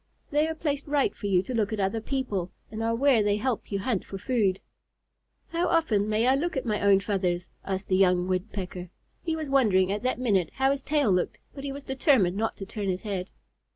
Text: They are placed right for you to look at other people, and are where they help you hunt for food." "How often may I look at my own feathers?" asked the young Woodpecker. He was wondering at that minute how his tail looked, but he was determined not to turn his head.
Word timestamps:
They 0.31 0.47
are 0.47 0.55
placed 0.55 0.87
right 0.87 1.15
for 1.15 1.27
you 1.27 1.43
to 1.43 1.53
look 1.53 1.71
at 1.71 1.79
other 1.79 2.01
people, 2.01 2.49
and 2.71 2.81
are 2.81 2.95
where 2.95 3.21
they 3.21 3.37
help 3.37 3.71
you 3.71 3.77
hunt 3.77 4.03
for 4.03 4.17
food." 4.17 4.59
"How 5.49 5.67
often 5.67 6.09
may 6.09 6.25
I 6.25 6.33
look 6.33 6.57
at 6.57 6.65
my 6.65 6.81
own 6.81 6.99
feathers?" 7.01 7.49
asked 7.63 7.87
the 7.87 7.95
young 7.97 8.27
Woodpecker. 8.27 8.89
He 9.23 9.35
was 9.35 9.47
wondering 9.51 9.91
at 9.91 10.01
that 10.01 10.17
minute 10.17 10.49
how 10.55 10.71
his 10.71 10.81
tail 10.81 11.11
looked, 11.11 11.37
but 11.53 11.63
he 11.63 11.71
was 11.71 11.83
determined 11.83 12.35
not 12.35 12.57
to 12.57 12.65
turn 12.65 12.89
his 12.89 13.03
head. 13.03 13.29